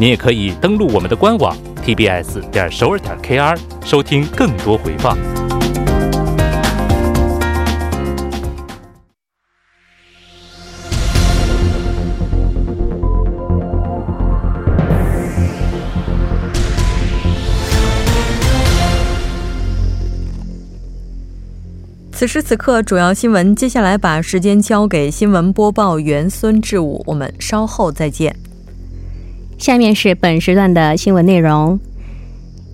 [0.00, 5.18] 您也可以登录我们的官网 tbs 点首尔点 kr 收听更多回放。
[22.12, 23.54] 此时此刻，主要新闻。
[23.54, 28.36] 接下来把时间交给新闻播报员孙志武，我们稍后再见。
[29.58, 31.78] 下面是本时段的新闻内容。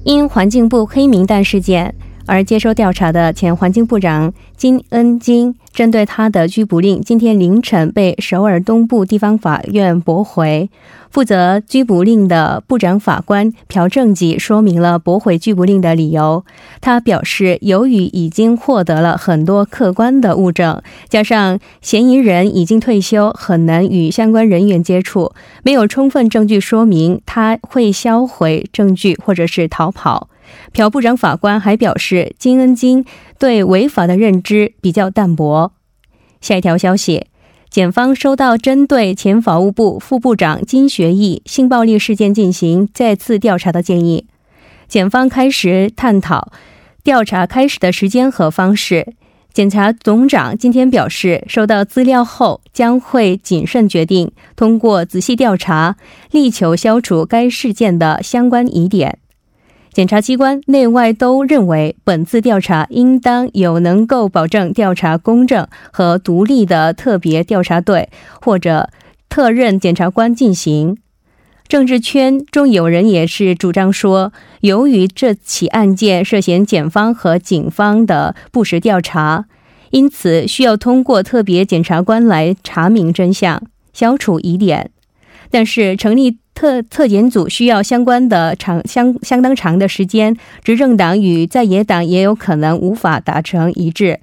[0.04, 1.94] 因环境部黑名单事件
[2.26, 10.70] 而接受调查的前环境部长金恩金，针对他的拘捕令，今天凌晨被首尔东部地方法院驳回。
[11.10, 16.44] 负责拘捕令的部长法官朴正吉说明了驳回拘捕令的理由。
[16.80, 30.28] 他表示，由于已经获得了很多客观的物证，加上嫌疑人已经退休，很难与相关人员接触，没有充分证据说明他会销毁证据或者是逃跑。
[30.74, 33.06] 朴部长法官还表示，金恩金
[33.38, 35.72] 对违法的认知比较淡薄。
[36.40, 37.28] 下一条消息。
[37.70, 44.28] 检方收到针对前法务部副部长金学义性暴力事件进行再次调查的建议，
[44.86, 46.52] 检方开始探讨
[47.02, 49.14] 调查开始的时间和方式。
[49.52, 55.96] 检察总长今天表示，收到资料后将会谨慎决定，通过仔细调查，
[56.30, 59.18] 力求消除该事件的相关疑点。
[59.94, 68.08] 检察机关内外都认为，本次调查应当有能够保证调查公正和独立的特别调查队
[68.40, 68.90] 或者
[69.28, 70.98] 特任检察官进行。
[71.68, 79.44] 政治圈中有人也是主张说，由于这起案件涉嫌检方和警方的不实调查，
[79.90, 83.62] 因此需要通过特别检察官来查明真相，
[83.92, 84.90] 消除疑点。
[85.50, 86.38] 但是成立。
[86.54, 94.20] 特特检组需要相关的长相相当长的时间，执政党与在野党也有可能无法达成一致。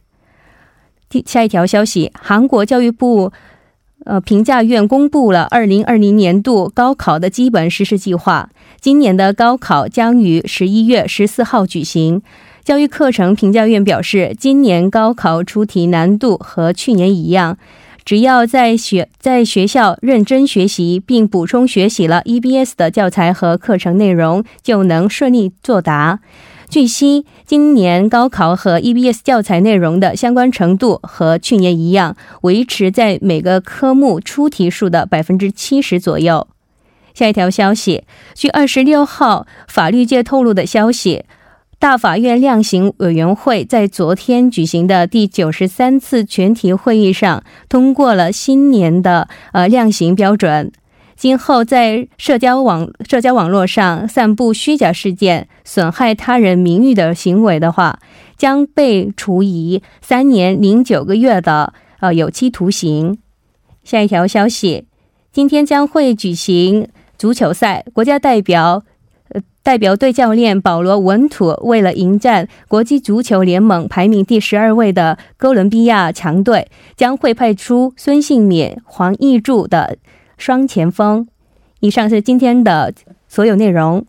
[1.10, 3.34] 第下一条消息，韩国教育部
[4.06, 8.50] 呃评价院公布了二零二零年度高考的基本实施计划。
[8.80, 12.22] 今年的高考将于十一月十四号举行。
[12.64, 17.58] 教育课程评价院表示，今年高考出题难度和去年一样。
[18.04, 26.20] 只要在学在学校认真学习，并补充学习了 EBS 的教材和课程内容，就能顺利作答。
[26.68, 36.48] 据悉，今年高考和 EBS 教材内容的相关程度和去年一样，维持在每个科目出题数的百分之七十左右。
[37.14, 41.26] 下一条消息，据二十六号法律界透露的消息。
[41.82, 50.72] 大法院量刑委员会在昨天举行的第九十三次全体会议上通过了新年的呃量刑标准。
[51.16, 57.98] 今后在社交网社交网络上散布虚假事件、损害他人名誉的行为的话，
[58.38, 63.18] 将被处以三年零九个月的呃有期徒刑。
[63.84, 64.86] 下一条消息，
[65.34, 66.88] 今天将会举行
[67.18, 68.84] 足球赛，国家代表。
[69.64, 79.98] 代表队教练保罗·文图为了迎战国际足球联盟排名第十二位的哥伦比亚强队，将会派出孙兴敏、黄义柱的
[80.38, 81.28] 双前锋。
[81.80, 82.94] 以上是今天的
[83.28, 84.06] 所有内容。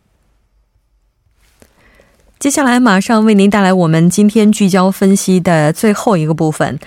[2.39, 6.79] 接下来马上为您带来我们今天聚焦分析的最后一个部分。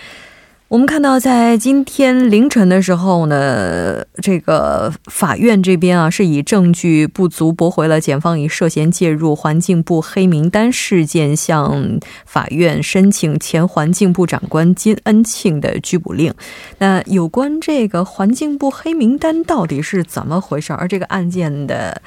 [0.68, 16.34] 我们看到，在今天凌晨的时候呢，这个法院这边啊，是以证据不足驳回了检方以涉嫌介入环境部黑名单事件向法院申请前环境部长官金恩庆的拘捕令。
[16.80, 20.74] 那有关这个环境部黑名单到底是怎么回事？
[20.74, 22.02] 而这个案件的。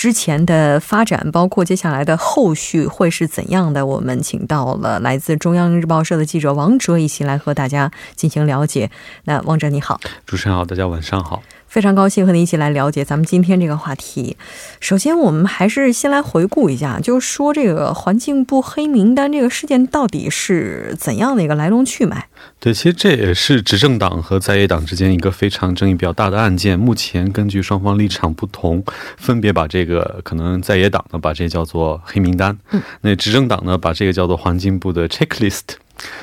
[0.00, 8.90] 之前的发展，包括接下来的后续会是怎样的，我们请到了来自中央日报社的记者王哲一起来和大家进行了解。
[9.24, 11.42] 那王哲你好，主持人好，大家晚上好。
[11.70, 14.36] 非常高兴和你一起来了解咱们今天这个话题。
[14.80, 22.24] 首先，我们还是先来回顾一下，就是说这个环境部黑名单这个事件到底是怎样的一个来龙去脉？
[22.58, 26.76] 对，其实这也是执政党和在野党之间一个非常争议比较大的案件。
[26.76, 28.82] 目前根据双方立场不同，
[29.16, 35.76] 分别把这个可能在野党呢把这叫做黑名单，嗯，那执政党呢把这个叫做环境部的 checklist。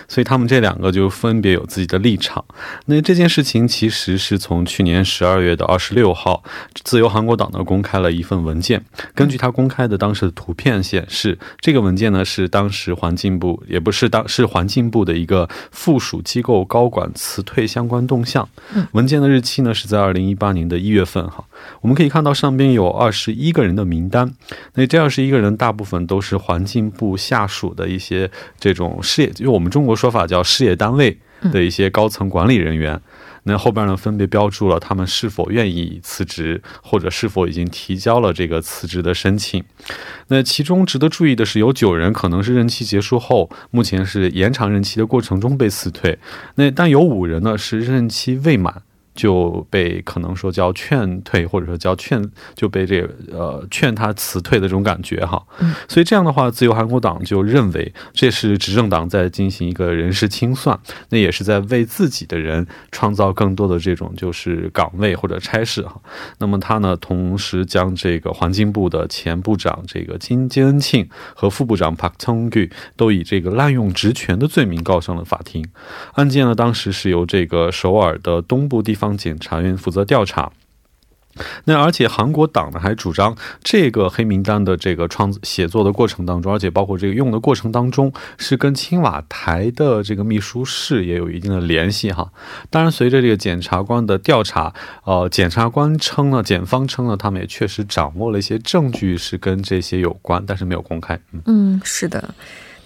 [0.07, 2.43] 所以他们这两个就分别有自己的立场。
[2.85, 6.43] 那这件事情其实是从去年十二月的二十六号，
[6.83, 8.83] 自由韩国党呢公开了一份文件。
[9.13, 18.47] 根据他公开的当时的图片显示，这个文件呢是当时环境部，也不是当是环境部的一个附属机构高管辞退相关动向。
[18.93, 21.27] 文件的日期呢是在二零一八年的一月份。
[21.29, 21.43] 哈，
[21.81, 24.33] 我们可以看到上边有二十一个人的名单。
[24.73, 29.67] 那这二十一个人大部分都是环境部下属的一些这种事业，就我们。
[29.77, 31.19] 中国说法叫事业单位
[31.51, 32.99] 的一些高层管理人员，
[33.43, 39.63] 那后边呢分别标注了他们是否愿意辞职，或者是否已经提交了这个辞职的申请。
[40.29, 46.17] 那其中值得注意的是，有九人可能是任期结束后，目前是延长任期的过程中被辞退。
[46.55, 48.81] 那但有五人呢是任期未满。
[49.17, 52.23] 就被可能说叫劝退，或者说叫劝，
[52.55, 55.43] 就被这个呃劝他辞退的这种感觉哈。
[55.89, 60.79] 所以这样的话，自由韩国党就认为这是执政党在进行一个人事清算，
[61.09, 65.99] 那也是在为自己的人创造更多的这种就是岗位或者差事哈。
[66.37, 75.65] 那么他呢，同时将这个环境部的前部长这个金金恩庆和副部长 Park Chung Gu 都以这个滥用职权的罪名告上了法庭。
[76.13, 79.06] 案件呢，当时是由这个首尔的东部地方。
[79.07, 80.51] 当检察院负责调查。
[81.65, 92.31] 那而且韩国党呢还主张，这个黑名单的这个创写作的过程当中，而且包括这个用的过程当中，是跟青瓦台的这个秘书室也有一定的联系哈。
[92.71, 94.73] 当然，随着这个检察官的调查，
[95.03, 101.13] 呃，检察官称呢，检方称呢，他们也确实掌握了一些证据是跟这些有关，但是没有公开。
[101.33, 102.33] 嗯嗯，是的。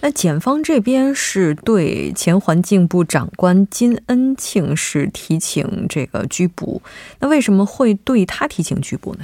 [0.02, 6.82] 那检方这边是对前环境部长官金恩庆是提请这个拘捕，
[7.20, 9.20] 那为什么会对他提请拘捕呢？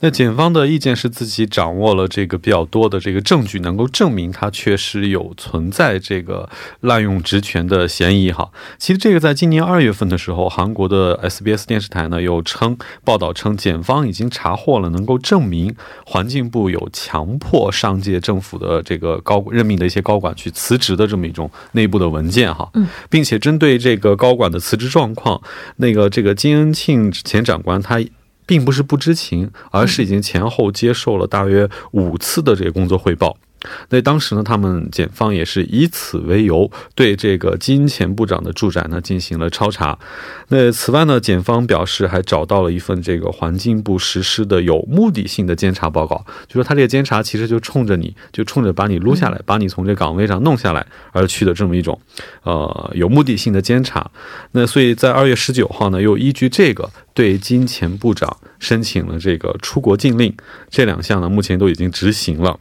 [0.00, 6.48] 那检方的意见是自己掌握了这个比较多的这个证据，能够证明他确实有存在这个
[6.80, 8.32] 滥用职权的嫌疑。
[8.32, 22.54] 哈，其实这个在今年二月份的时候，韩国的 SBS 电视台呢又称报道称，检方已经查获了能够证明环境部有强迫上届政府的这个高任命的一些高管去辞职的这么一种内部的文件。
[22.54, 25.42] 哈，嗯，并且针对这个高管的辞职状况，
[25.76, 28.00] 那个这个金恩庆前长官他。
[28.44, 33.34] 并不是不知情，而是已经前后接受了大约五次的这个工作汇报。
[33.90, 39.98] 那当时呢，他们检方也是以此为由，对这个金钱部长的住宅呢进行了抄查。
[40.48, 52.00] 那此外呢，检方表示还找到了一份这个环境部实施的有目的性的监察报告，就说他这个监察其实就冲着你就冲着把你撸下来，把你从这岗位上弄下来而去的这么一种
[52.42, 54.10] 呃有目的性的监察。
[54.52, 60.34] 那所以在二月十九号呢，又依据这个对金钱部长申请了这个出国禁令，
[60.70, 62.58] 这两项呢目前都已经执行了。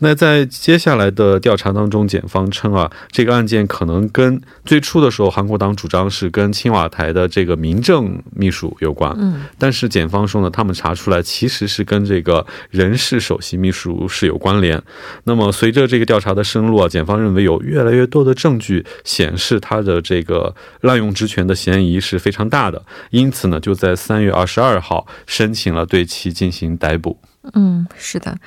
[0.00, 14.80] 那在接下来的调查当中，检方称啊，这个案件可能跟最初的时候韩国党主张是跟青瓦台的这个民政秘书有关，嗯，但是检方说呢，他们查出来其实是跟这个人事首席秘书是有关联。
[15.24, 27.18] 那么随着这个调查的深入啊，检方认为有越来越多的证据显示他的这个滥用职权的嫌疑是非常大的，因此呢，就在三月二十二号申请了对其进行逮捕。
[27.54, 28.38] 嗯，是的。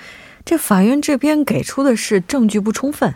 [0.46, 3.14] 这法院这边给出的是证据不充分。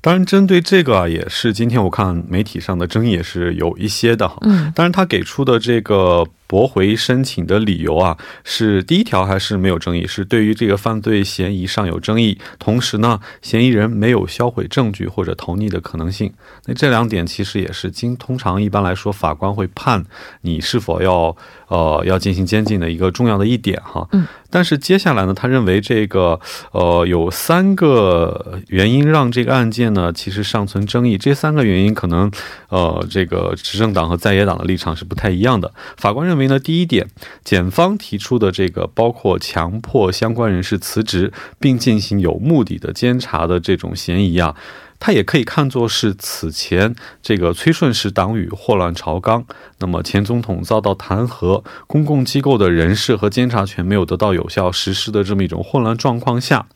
[0.00, 4.38] 当然，针对这个啊，也是今天我看媒体上的争议也是有一些的哈。
[4.42, 6.26] 嗯，当然他给出的这个。
[6.52, 10.06] 驳回申请的理由啊，是第一条还是没有争议？
[10.06, 16.30] 是对于这个犯罪嫌疑尚有争议，同时呢，嫌疑人没有销毁证据或者逃匿的可能性。
[16.66, 20.04] 那这两点其实也是经通常一般来说法官会判
[20.42, 21.34] 你是否要
[21.68, 24.06] 呃要进行监禁的一个重要的一点哈。
[24.12, 24.26] 嗯。
[24.50, 26.38] 但是接下来呢，他认为这个
[26.72, 31.16] 呃有三个原因让这个案件呢其实尚存争议。
[31.16, 32.30] 这三个原因可能
[32.68, 35.72] 呃这个执政党和在野党的立场是不太一样的。
[35.96, 36.41] 法官认为。
[36.46, 37.08] 呢，第一点，
[37.44, 44.56] 检方提出的这个包括强迫相关人士辞职，并进行有目的的监察的这种嫌疑啊。
[45.04, 49.44] 它也可以看作是此前这个崔顺实党羽祸乱朝纲，
[49.80, 56.66] 那么前总统遭到弹劾，公共机构的人事和监察权没有得到有效实施的这么一种混乱状况下，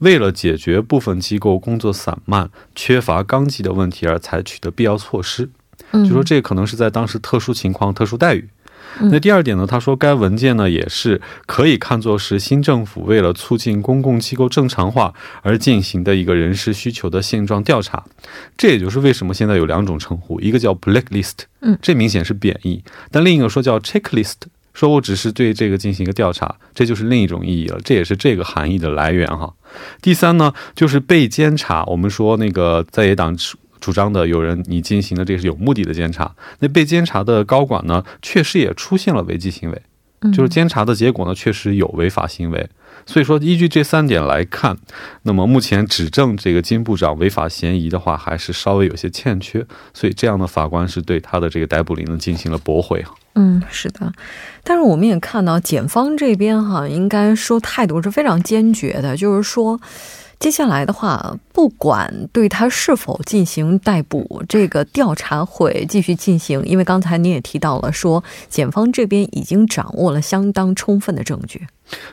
[0.00, 5.48] 为了解决部分机构工作散漫、缺乏纲纪的问题而采取的必要措施。
[5.90, 8.46] 就说这可能是在当时特殊情况、特殊待遇。
[8.98, 9.66] 那第二点呢？
[9.66, 18.04] 他说，该文件呢也是可以看作是新政府为了促进公共机构正常化而进行的一个人事需求的现状调查。
[18.56, 24.36] 这也就是为什么现在有两种称呼，一个叫 blacklist，嗯，这明显是贬义；但另一个说叫 checklist，
[24.74, 27.78] 说我只是对这个进行一个调查，这就是另一种意义了。
[27.84, 29.54] 这也是这个含义的来源哈。
[30.02, 31.84] 第三呢，就是被监察。
[31.84, 33.36] 我们说那个在野党。
[33.80, 36.34] 主张的有人，你进行的这是有目的的监察。
[36.60, 39.82] 那被监察的高管呢，确实也出现了违纪行为，
[40.32, 42.68] 就是监察的结果呢，确实有违法行为。
[43.06, 44.76] 所以说，依据这三点来看，
[45.22, 49.66] 那么目前指证这个金部长违法嫌疑的话，还是稍微有些欠缺。
[49.94, 53.02] 所以这样的法官是对他的这个逮捕令呢进行了驳回。
[53.34, 54.12] 嗯，是的。
[54.62, 59.80] 但是我们也看到检方这边哈，应该说态度是非常坚决的，就是说。
[60.40, 66.64] 接下来的话，不管对他是否进行逮捕，这个调查会继续进行。
[66.64, 71.66] 因为刚才你也提到了，说检方这边已经掌握了相当充分的证据。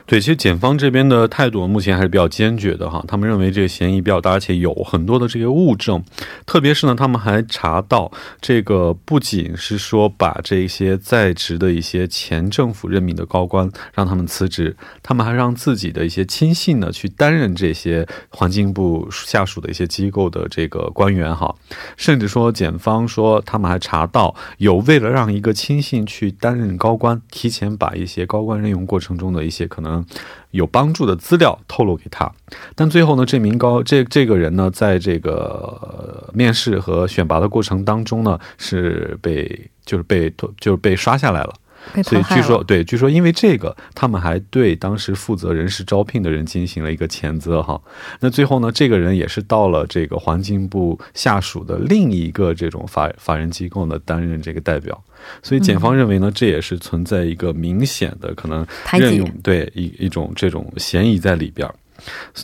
[0.06, 6.02] 对，其实检方这边的态度目前还是比较坚决的哈，他们认为这个嫌疑比较大，而且有很多的这个物证，
[6.46, 21.54] 特别是呢，他们还查到这个不仅是说把这些在职的一些前政府任命的高官让他们辞职，他们还让自己的一些亲信呢去担任这些环境部下属的一些机构的这个官员哈，
[21.96, 29.67] 甚至说检方说他们还查到有为了让一个亲信去担任高官，提前把一些高官任用过程中的一些。
[29.68, 30.04] 可能
[30.50, 32.30] 有帮助的资料透露给他，
[32.74, 41.54] 但最后呢，这名高这这个人呢，在这个面试和选拔的过程当中呢，是被就是被就是被刷下来了。
[42.02, 47.80] 所以据说，对，据说因为这个，他们还对当时负责人事招聘的人进行了一个谴责哈。
[48.20, 55.02] 那最后呢，这个人也是到了这个环境部下属的另一个这种法法人机构呢担任这个代表。
[55.42, 61.68] 所以检方认为呢，这也是存在一个明显的可能任用对一一种这种嫌疑在里边。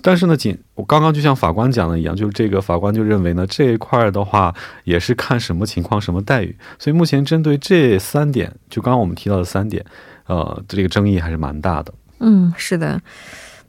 [0.03, 6.57] 但是呢，仅我刚刚就像法官讲的一样，就是这个法官就认为呢，这一块的话也是看什么情况、什么待遇。
[6.79, 9.85] 所以目前针对这三点，就刚刚我们提到的三点，
[10.27, 11.95] 呃，这个争议还是蛮大的。
[12.21, 13.01] 嗯，是的。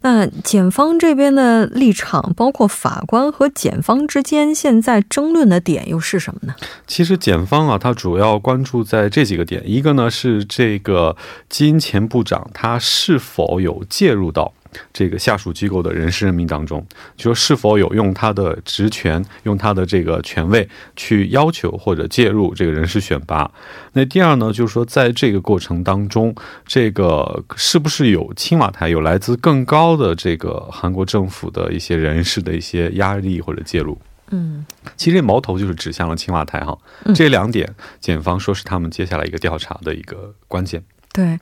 [0.02, 6.54] 那检方这边的立场，包括法官和检方之间现在争论的点又是什么呢？
[6.86, 11.18] 其实检方啊，他主要关注在这几个点，一个呢是这个
[11.50, 14.54] 金钱部长他是否有介入到。
[14.94, 23.50] 这个下属机构的人事任命当中，就说是否有用他的职权、用他的这个权位去要求或者介入这个人事选拔。
[23.94, 33.98] 那第二呢，就是说在这个过程当中，这个是不是有青瓦台有来自更高的这个韩国政府的一些人事的一些压力或者介入？
[34.32, 34.66] 嗯，
[34.98, 36.76] 其实矛头就是指向了青瓦台哈。
[37.14, 40.84] 这两点，检方说是他们接下来一个调查的一个关键。
[41.16, 41.40] 对。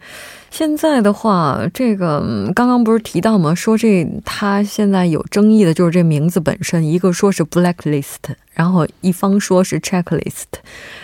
[0.51, 2.21] 现在的话，这个
[2.53, 3.55] 刚刚不是提到吗？
[3.55, 8.19] 说这他现在有争议的就是这名字本身，一个说是 blacklist，
[8.53, 10.45] 然后一方说是 checklist。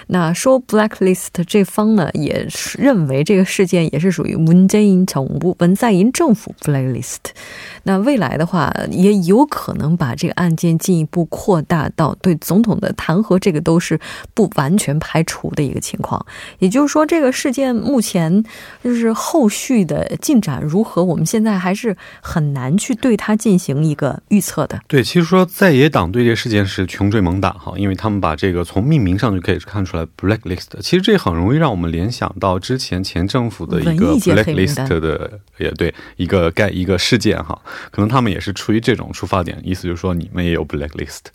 [0.08, 7.18] 那说 blacklist 这方呢，也是认为这个事件也是属于文在寅政府文在寅政府 blacklist。
[7.84, 14.00] 那未来的话，也有可能把这个案件进一步扩大到对总统的弹劾，这个都是
[14.34, 16.25] 不完全排除的一个情况。
[16.60, 18.44] 也就是说，这个事件目前
[18.82, 19.50] 就是后。
[19.51, 21.03] 续的进展如何？
[21.03, 24.79] 我们现在还是很难去对它进行一个预测的。
[24.88, 30.67] 对，其实说在野党对这个事件是穷追猛打哈，因为他们把这个从命名上就可以看出来 blacklist。
[30.81, 37.60] 其实这很容易让我们联想到之前前政府的一个 blacklist 的，也对一个概一个事件哈，
[37.91, 41.25] 可能他们也是出于这种出发点，意思就是说你们也有 blacklist。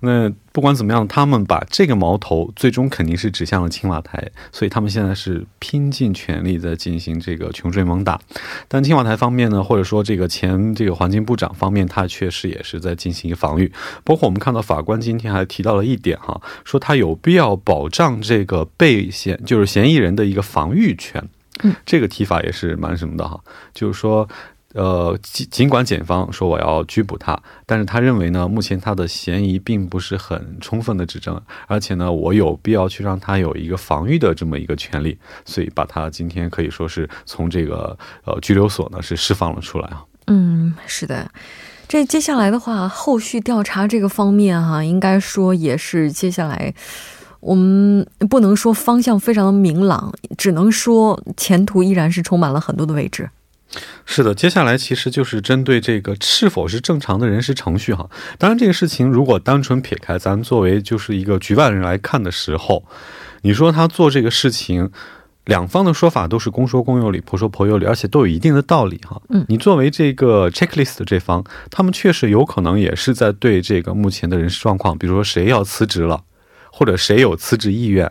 [0.00, 8.20] 那不管怎么样，他们把这个矛头最终肯定是指向了青瓦台，所以他们现在是拼尽全力在进行这个穷追猛打。
[8.68, 13.72] 但青瓦台方面呢，或者说这个前这个环境部长方面，他确实也是在进行防御。
[14.04, 21.28] 包括我们看到法官今天还提到了一点哈，说他有必要保障这个被嫌就是嫌疑人的一个防御权。
[21.64, 23.40] 嗯，这个提法也是蛮什么的哈，
[23.72, 24.28] 就是说。
[24.74, 40.04] 呃，尽尽管检方说我要拘捕他，但是他认为呢，目前他的嫌疑并不是很充分的指证，而且呢，我有必要去让他有一个防御的这么一个权利，所以把他今天可以说是从这个呃拘留所呢是释放了出来啊。
[40.26, 41.30] 嗯，是的。
[41.86, 46.74] 这接下来的话，后续调查这个方面哈，应该说也是接下来
[47.38, 53.30] 我们不能说方向非常的明朗，只能说前途依然是充满了很多的未知。
[54.06, 58.08] 是的，接下来其实就是针对这个是否是正常的人事程序哈。
[58.38, 62.84] 当然，这个事情如果单纯撇开咱作为就是一个局外人来看的时候，
[63.42, 64.90] 你说他做这个事情，
[65.44, 69.20] 两方的说法都是公说公有理，婆说婆有理，而且都有一定的道理哈。
[69.28, 76.22] 嗯，你作为这个 checklist 这方，他们确实有可能也是在对这个目前的人事状况，比如说谁要辞职了，
[76.70, 78.10] 或者谁有辞职意愿，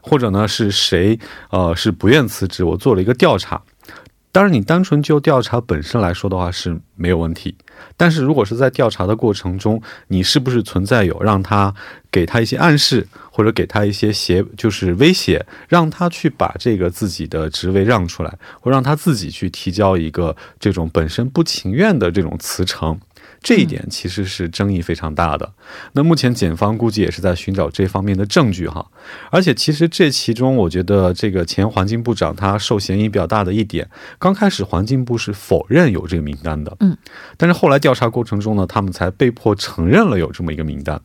[0.00, 1.18] 或者呢是谁
[1.50, 3.62] 呃是不愿辞职，我做了一个调查。
[4.36, 7.56] 当然，你单纯就调查本身来说的话是没有问题。
[7.96, 11.74] 但是如果是在调查的过程中，你是不是存在有让他
[12.10, 23.00] 给他一些暗示，或者给他一些胁，就是威胁，让他去把这个自己的职位让出来，或让他自己去提交一个这种本身不情愿的这种辞呈？
[23.46, 25.52] 这一点其实是争议非常大的。
[25.92, 28.84] 那目前检方估计也是在寻找这方面的证据哈。
[29.30, 33.88] 而且其实这其中，我觉得这个前环境部长他受嫌疑比较大的一点，
[34.18, 36.98] 刚开始环境部是否认有这个名单的，嗯，
[37.36, 41.00] 但是后来调查过程中呢，他们才被迫承认了有这么一个名单。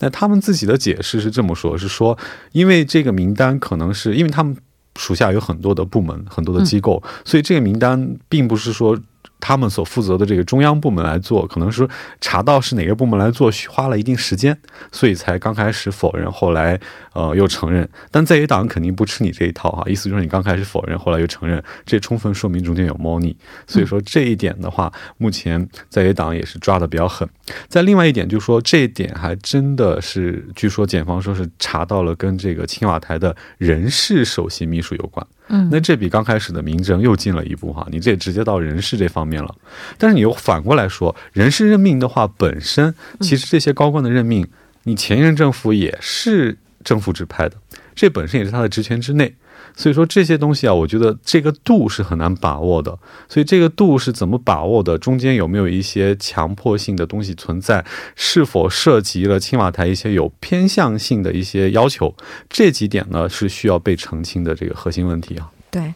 [0.00, 2.18] 那他们自己的解释是这么说，是说
[2.52, 4.54] 因为这个名单可能是因为他们
[4.98, 8.98] 属下有很多的部门、很多的机构，所以这个名单并不是说。
[9.40, 11.88] 他们所负责的这个中央部门来做，可能是
[12.20, 14.56] 查到是哪个部门来做，花了一定时间，
[14.92, 16.78] 所以才刚开始否认，后来
[17.12, 17.88] 呃又承认。
[18.10, 23.36] 但在野党肯定不吃你这一套哈，意思就是你刚开始否认，后来又承认，这充分说明中间有猫腻。
[23.66, 27.28] 所以说这一点的话，目前在野党也是抓的比较狠。
[27.68, 35.26] 在另外一点，就是说这一点还真的是，据说检方说是查到了跟这个青瓦台的人事首席秘书有关。
[35.48, 39.54] 嗯，那这比刚开始的民政又进了一步哈，你这直接到人事这方面了。
[39.96, 44.46] 但是你又反过来说，人事任命的话，本身其实这些高官的任命，
[44.84, 47.56] 你前任政府也是政府指派的，
[47.94, 49.34] 这本身也是他的职权之内。
[49.78, 52.98] 所以说这些东西啊，我觉得这个度是很难把握的。
[53.28, 54.98] 所以这个度是怎么把握的？
[54.98, 57.86] 中间有没有一些强迫性的东西存在？
[58.16, 62.12] 是否涉及了青瓦台一些有偏向性的一些要求？
[62.50, 65.48] 这几点呢是需要被澄清的这个核心问题啊。
[65.70, 65.94] 对，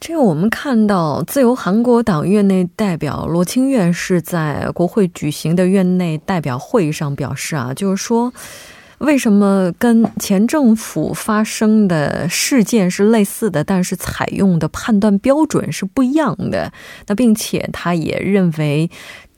[0.00, 8.32] 这个我们看到自由韩国党院内代表罗清月是在国会举行的院内代表会议上表示啊，就是说。
[8.98, 16.72] 为什么跟前政府发生的事件是类似的，但是采用的判断标准是不一样的？
[17.06, 18.90] 那并且他也认为，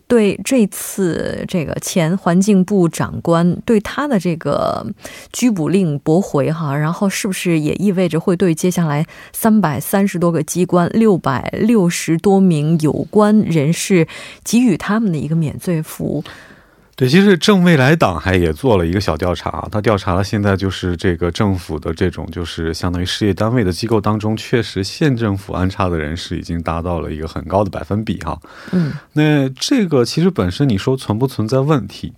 [0.08, 4.86] 对这次这个前环境部长官对他的这个
[5.32, 14.08] 拘捕令驳回哈，然后是不是也意味着会对接下来三百三十多个机关、六百六十多名有关人士
[14.42, 16.24] 给予他们的一个免罪符？
[17.00, 28.38] 对，其实正未来党还也做了一个小调查，他调查了现在就是这个政府的这种就是相当于事业单位的机构当中，确实县政府安插的人士已经达到了一个很高的百分比哈。
[28.72, 32.12] 嗯，那这个其实本身你说存不存在问题？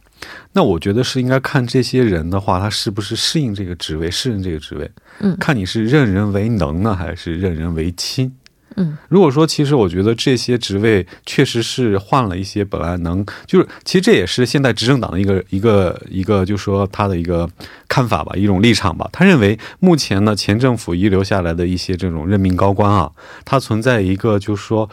[0.53, 4.91] 那我觉得是应该看这些人的话，他是不是适应这个职位，适应这个职位。
[5.21, 8.35] 嗯，看你是任人为能呢，还是任人为亲？
[8.77, 17.49] 嗯，如果说其实我觉得这些职位确实是换了一些本来能，就是其实这也是现在执政党的一个一个一个，就说他的一个
[17.89, 19.09] 看法吧，一种立场吧。
[19.13, 23.11] 他认为目前呢，前政府遗留下来的一些这种任命高官啊，
[23.45, 24.89] 他存在一个就是说，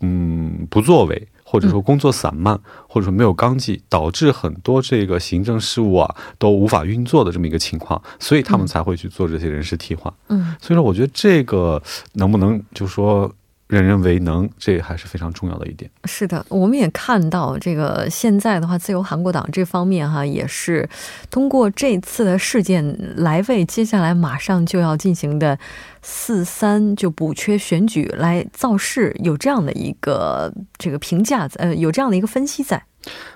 [0.00, 1.28] 嗯，不作为。
[1.52, 10.10] 或者说工作散漫，或者说没有纲纪，导致很多这个行政事务啊都无法运作的这么一个情况，所以他们才会去做这些人事替换。
[10.28, 11.82] 嗯，所以说我觉得这个
[12.14, 13.30] 能不能就说。
[13.72, 15.90] 任人为能，这还是非常重要的一点。
[16.04, 20.86] 是的，我们也看到这个现在的话，自由韩国党这方面哈，也是
[21.30, 25.58] 通过这次的事件来为接下来马上就要进行的
[26.02, 32.84] 四三就补缺选举来造势，有这样的一个这个评价，呃，有这样的一个分析在。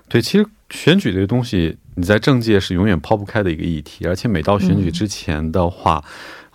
[0.06, 6.04] 对，其实选举这个东西，你在政界是永远抛不开的一个议题，而且每到选举之前的话。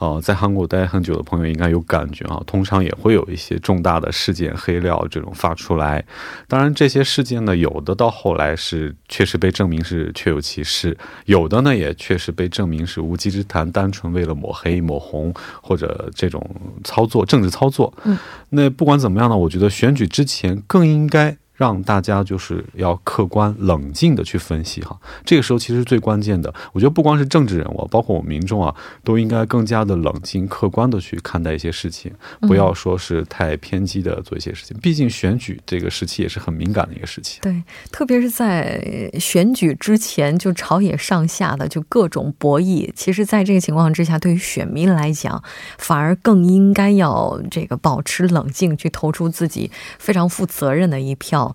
[0.01, 6.03] 哦，在韩国待很久的朋友应该有感觉啊，通常也会有一些重大的事件黑料这种发出来。
[6.47, 16.43] 当然，这些事件呢，有的到后来是确实被证明是确有其事，有的呢也确实被证明是无稽之谈，单纯为了抹黑、抹红或者这种
[16.83, 17.93] 操作、政治操作。
[18.03, 18.17] 嗯，
[18.49, 21.37] 那不管怎么样呢，我觉得选举之前更应该。
[21.61, 24.99] 让大家就是要客观冷静的去分析哈。
[25.23, 32.11] 这个时候其实最关键的，我觉得不光是政治人物，包括我们民众啊，都应该更加的冷静、客观的去看待一些事情，
[32.47, 34.75] 不要说是太偏激的做一些事情。
[34.81, 37.39] 毕竟选举这个时期也是很敏感的一个时期。
[37.41, 42.91] 对，特别是在选举之前，就朝野上下的就各种博弈。
[42.95, 45.43] 其实，在这个情况之下，对于选民来讲，
[45.77, 49.69] 反而更应该要这个保持冷静，去投出自己
[49.99, 51.50] 非常负责任的一票。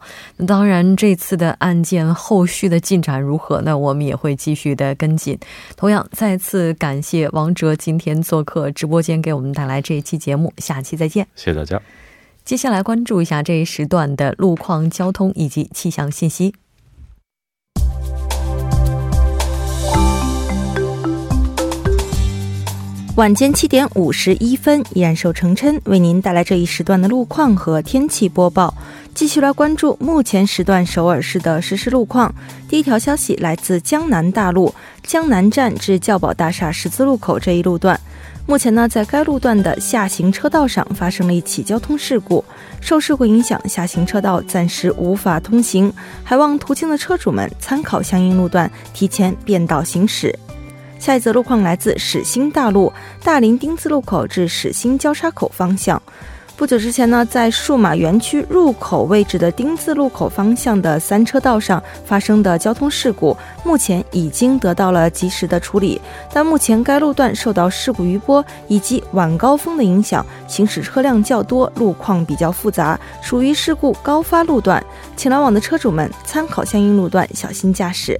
[0.46, 3.76] 当然，这次的案件后续的进展如何呢？
[3.76, 5.38] 我们也会继续的跟进。
[5.76, 10.52] 同样，再次感谢王哲今天做客直播间，给我们带来这一期节目。
[10.58, 11.80] 下期再见，谢谢大家。
[12.44, 16.54] 接下来关注一下这一时段的路况、交通以及气象信息。
[23.16, 28.74] 晚间七点五十一分，依然受成琛为您带来这一时段的路况和天气播报。
[29.16, 32.32] 继续来关注目前时段首尔市的实时路况。
[32.68, 34.74] 第一条消息来自江南大路
[35.04, 37.98] 江南站至教宝大厦十字路口这一路段。
[38.46, 42.44] 目前呢，在该路段的下行车道上发生了一起交通事故，
[42.82, 45.90] 受事故影响，下行车道暂时无法通行，
[46.22, 50.38] 还望途经的车主们参考相应路段，提前变道行驶。
[50.98, 52.92] 下一则路况来自始兴大路
[53.24, 56.00] 大林丁字路口至始兴交叉口方向。
[56.56, 66.00] 不久之前呢，在数码园区入口位置的丁字路口方向的三车道上发生的交通事故，目前已经得到了及时的处理。
[66.32, 74.82] 但目前该路段受到事故余波以及晚高峰的影响，行驶车辆较多，路况比较复杂，属于事故高发路段，
[75.14, 78.18] 请来往的车主们参考相应路段，小心驾驶。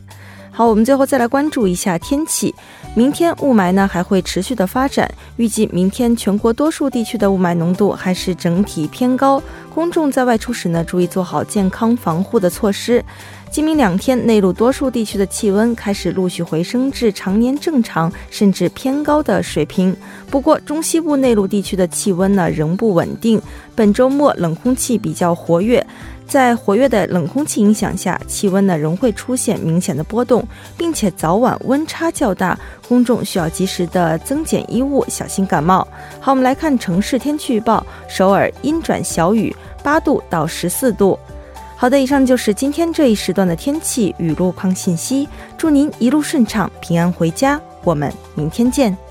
[0.57, 2.55] 好，我们最后再来关注一下天气。
[2.95, 9.42] 明天雾霾呢还会持续的发展，预计明天全国多数地区的雾霾浓度还是整体偏高。
[9.75, 13.05] 公众在外出时呢，注意做好健康防护的措施。
[13.51, 19.95] 今明两天，内陆多数地区的气温开始陆续回升至常年正常甚至偏高的水平。
[20.31, 23.38] 不过，中西部内陆地区的气温呢仍不稳定。
[23.75, 25.87] 本周末冷空气比较活跃。
[26.29, 32.59] 在活跃的冷空气影响下，气温呢仍会出现明显的波动，并且早晚温差较大，
[32.89, 35.87] 公众需要及时的增减衣物，小心感冒。
[36.21, 41.19] 好，我们来看城市天气预报：首尔阴转小雨，八度到十四度。
[41.77, 45.29] 好的，以上就是今天这一时段的天气与路况信息。
[45.57, 47.61] 祝您一路顺畅，平安回家。
[47.85, 49.06] 我们明天见。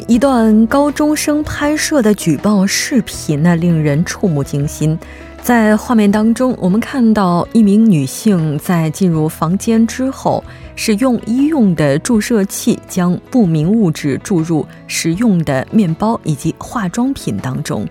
[0.00, 4.98] 一段高中生拍摄的举报视频呢，令人触目惊心。
[5.42, 10.42] 在画面当中，我们看到一名女性在进入房间之后，
[10.74, 17.86] 使用医用的注射器将不明物质注入食用的面包以及化妆品当中。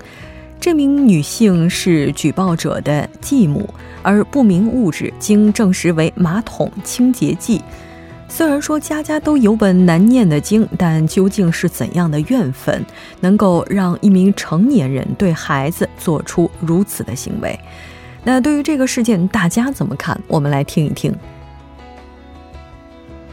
[0.59, 3.69] 这名女性是举报者的继母，
[4.01, 7.61] 而不明物质经证实为马桶清洁剂。
[8.27, 12.83] 虽然说家家都有本难念的经，但究竟是怎样的怨愤，
[13.21, 17.57] 能够让一名成年人对孩子做出如此的行为？
[18.23, 20.19] 那对于这个事件，大家怎么看？
[20.27, 21.15] 我们来听一听。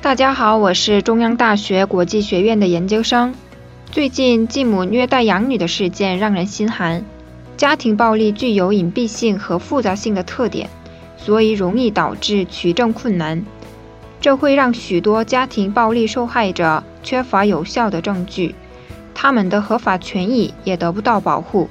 [0.01, 3.35] 大家好，我是中央大学国际学院的研究生。
[3.91, 7.05] 最近继母虐待养女的事件让人心寒。
[7.57, 10.69] 家庭暴力具有隐蔽性和复杂性的特点，
[11.17, 13.45] 所以容易导致取证困难。
[14.23, 18.55] 这会让许多家庭暴力受害者缺乏有效的证据，
[19.13, 21.69] 他们的合法权益也得不到保护。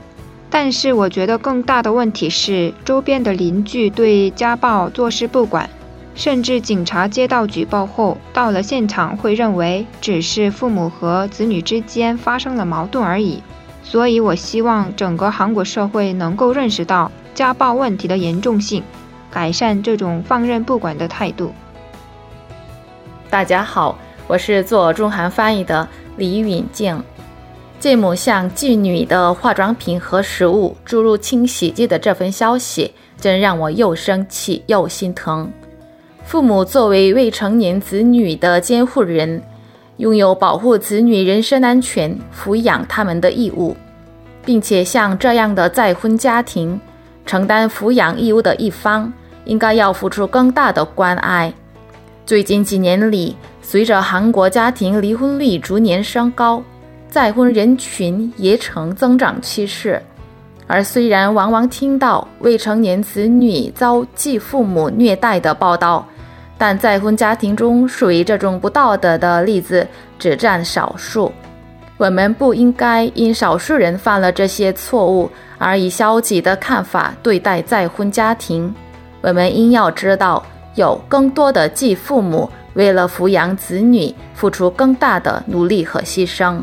[0.49, 5.69] 但是，我觉得更大的问题是，周边的邻居对家暴坐视不管，
[6.13, 13.41] 甚至警察接到举报后，到了现场会认为只是父母和子女之间发生了矛盾而已。
[13.81, 18.83] 所以，我希望整个韩国社会能够认识到家暴问题的严重性，
[19.31, 21.53] 改善这种放任不管的态度。
[23.31, 27.01] 大家好，我是做中韩翻译的李允静。
[27.79, 35.49] 继母向继女的化妆品和食物注入清洗剂的这份消息，真让我又生气又心疼。
[36.25, 39.41] 父母作为未成年子女的监护人，
[39.95, 43.77] 拥有保护子女人身安全、抚养他们的义务，
[44.43, 46.77] 并且像这样的再婚家庭，
[47.25, 49.11] 承担抚养义务的一方，
[49.45, 51.53] 应该要付出更大的关爱。
[52.25, 56.63] 最近几年里，随着韩国家庭离婚率逐年升高，
[57.09, 60.01] 再婚人群也呈增长趋势。
[60.67, 66.07] 而虽然往往听到未成年子女遭继父母虐待的报道，
[66.57, 69.85] 但再婚家庭中属于这种不道德的例子
[70.17, 71.29] 只占少数。
[71.97, 78.73] 我们不应该因少数人犯了这些错误而以消极的看法对待再婚家庭。
[79.21, 80.41] 我们应要知道，
[80.75, 86.61] 有更多的继父母为了抚养子女付出更大的努力和牺牲。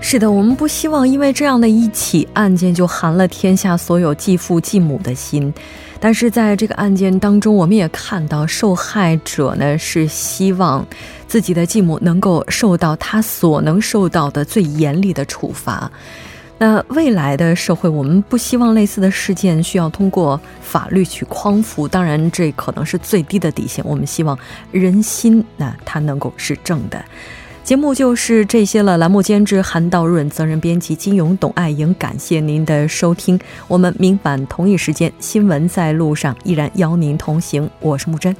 [0.00, 5.52] 是的，我们不希望因为这样的一起案件就寒了天下所有继父继母的心。
[5.98, 10.84] 但是在这个案件当中，我们也看到受害者呢是希望
[11.28, 15.90] 自己的继母能够受到他所能受到的最严厉的处罚。
[16.64, 21.88] 那未来的社会，我们不希望类似的事件需要通过法律去匡扶。
[21.88, 23.84] 当然，这可能是最低的底线。
[23.84, 24.38] 我们希望
[24.70, 27.04] 人心那它能够是正的。
[27.64, 28.96] 节目就是这些了。
[28.96, 31.92] 栏目监制韩道润，责任编辑金勇、董爱莹。
[31.94, 33.36] 感谢您的收听。
[33.66, 37.68] 我们明晚同一时间，新闻在路上依然邀您同行。
[37.80, 38.36] 我是木真。